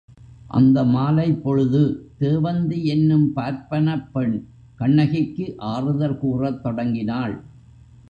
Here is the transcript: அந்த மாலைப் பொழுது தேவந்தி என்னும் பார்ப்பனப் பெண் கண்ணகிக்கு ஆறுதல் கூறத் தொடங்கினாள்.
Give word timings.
அந்த 0.47 0.83
மாலைப் 0.83 1.43
பொழுது 1.43 2.09
தேவந்தி 2.19 2.83
என்னும் 2.83 3.31
பார்ப்பனப் 3.35 4.09
பெண் 4.13 4.47
கண்ணகிக்கு 4.75 5.53
ஆறுதல் 5.57 6.17
கூறத் 6.17 6.63
தொடங்கினாள். 6.63 7.41